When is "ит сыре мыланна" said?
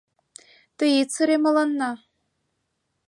1.01-1.91